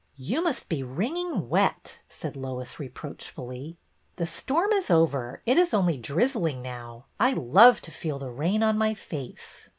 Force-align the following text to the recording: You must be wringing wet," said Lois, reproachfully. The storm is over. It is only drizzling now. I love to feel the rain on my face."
You 0.17 0.41
must 0.43 0.67
be 0.67 0.81
wringing 0.81 1.47
wet," 1.47 1.99
said 2.09 2.35
Lois, 2.35 2.79
reproachfully. 2.79 3.77
The 4.15 4.25
storm 4.25 4.71
is 4.73 4.89
over. 4.89 5.43
It 5.45 5.59
is 5.59 5.75
only 5.75 5.97
drizzling 5.97 6.63
now. 6.63 7.05
I 7.19 7.33
love 7.33 7.81
to 7.83 7.91
feel 7.91 8.17
the 8.17 8.31
rain 8.31 8.63
on 8.63 8.79
my 8.79 8.95
face." 8.95 9.69